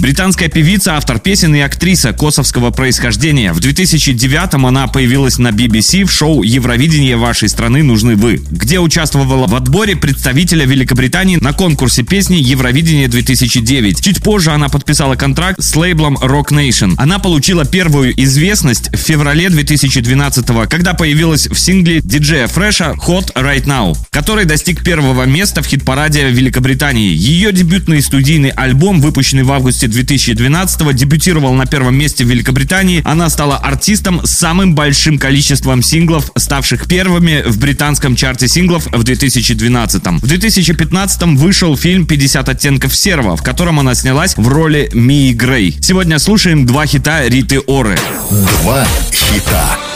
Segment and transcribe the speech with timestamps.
[0.00, 3.52] Британская певица, автор песен и актриса косовского происхождения.
[3.52, 9.46] В 2009-м она появилась на BBC в шоу «Евровидение вашей страны нужны вы», где участвовала
[9.46, 14.00] в отборе представителя Великобритании на конкурсе песни «Евровидение 2009».
[14.02, 16.94] Чуть позже она подписала контракт с лейблом Rock Nation.
[16.96, 23.66] Она получила первую известность в феврале 2012-го, когда появилась в сингле диджея Фреша «Hot Right
[23.66, 27.14] Now», который достиг первого места в хит-параде Великобритании.
[27.14, 33.02] Ее дебютный студийный альбом, выпущенный в августе 2012-го дебютировал на первом месте в Великобритании.
[33.04, 39.02] Она стала артистом с самым большим количеством синглов, ставших первыми в британском чарте синглов в
[39.02, 40.18] 2012-м.
[40.18, 45.78] В 2015-м вышел фильм «50 оттенков серого», в котором она снялась в роли Мии Грей.
[45.80, 47.98] Сегодня слушаем два хита Риты Оры.
[48.30, 49.89] Два хита.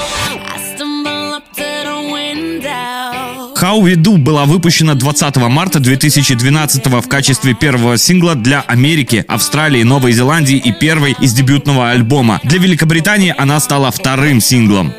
[3.60, 9.82] How We Do была выпущена 20 марта 2012 в качестве первого сингла для Америки, Австралии,
[9.82, 12.40] Новой Зеландии и первой из дебютного альбома.
[12.42, 14.92] Для Великобритании она стала вторым синглом.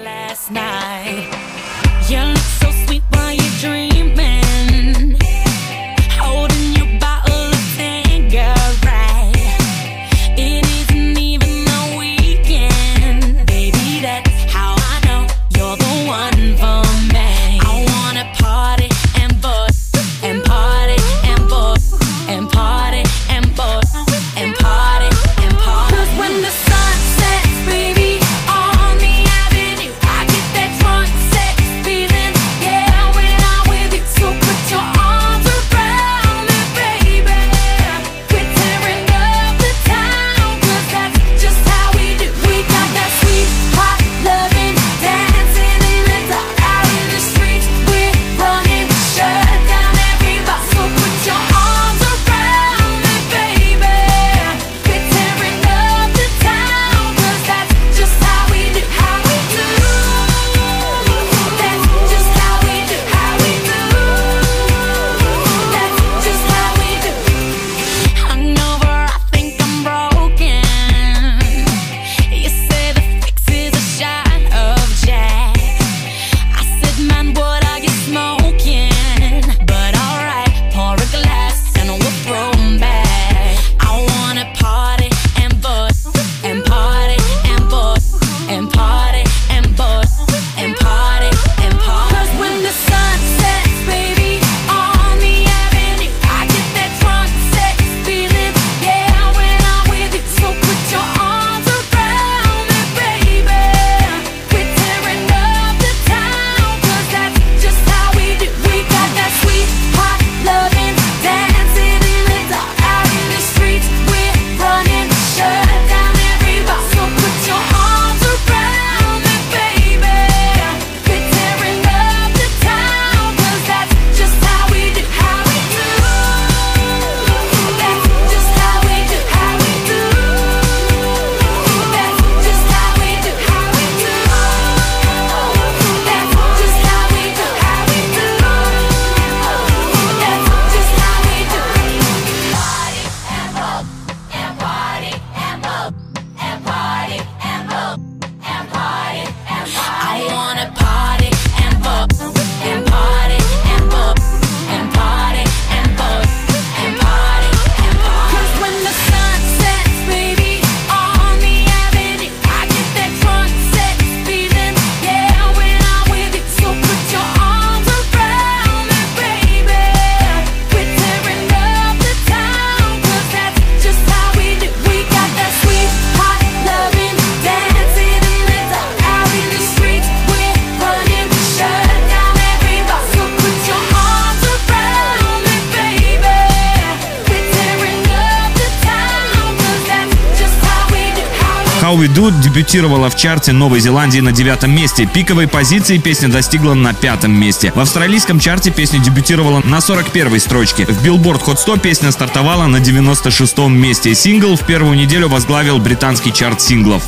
[191.96, 195.06] How We Do дебютировала в чарте Новой Зеландии на девятом месте.
[195.06, 197.72] Пиковой позиции песня достигла на пятом месте.
[197.74, 200.86] В австралийском чарте песня дебютировала на 41 строчке.
[200.86, 204.14] В Billboard Hot 100 песня стартовала на 96 месте.
[204.14, 207.04] Сингл в первую неделю возглавил британский чарт синглов.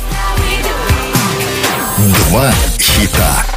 [1.98, 3.47] Два хита.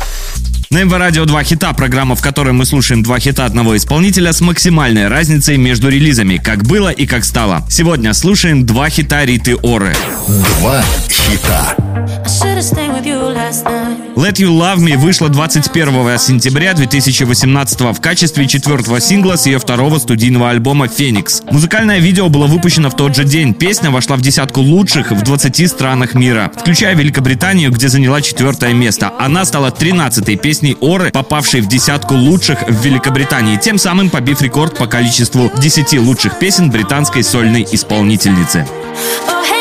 [0.71, 4.39] На МВ Радио 2 хита, программа, в которой мы слушаем два хита одного исполнителя с
[4.39, 7.65] максимальной разницей между релизами, как было и как стало.
[7.69, 9.93] Сегодня слушаем два хита Риты Оры.
[10.29, 11.75] Два хита.
[14.15, 19.99] Let You Love Me вышла 21 сентября 2018 в качестве четвертого сингла с ее второго
[19.99, 21.41] студийного альбома «Феникс».
[21.51, 23.53] Музыкальное видео было выпущено в тот же день.
[23.53, 29.11] Песня вошла в десятку лучших в 20 странах мира, включая Великобританию, где заняла четвертое место.
[29.19, 34.77] Она стала 13-й песней Оры, попавшей в десятку лучших в Великобритании, тем самым побив рекорд
[34.77, 38.65] по количеству 10 лучших песен британской сольной исполнительницы.
[39.27, 39.60] time it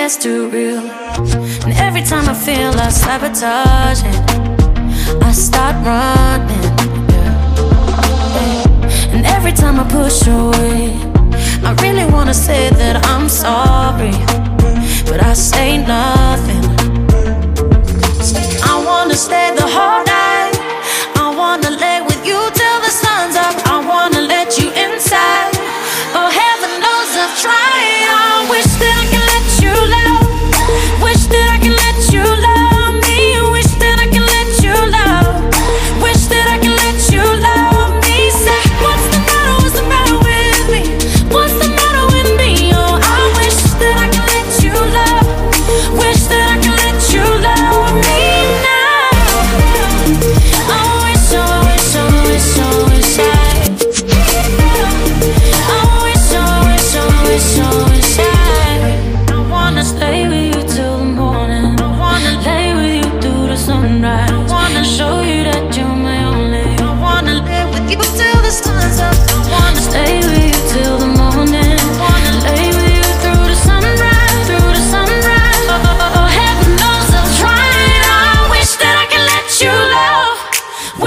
[0.00, 0.78] gets too real,
[1.64, 4.20] and every time I feel like sabotaging,
[5.20, 6.66] I start running.
[9.12, 10.92] And every time I push away,
[11.68, 14.14] I really wanna say that I'm sorry,
[15.10, 16.77] but I say nothing.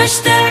[0.02, 0.51] wish there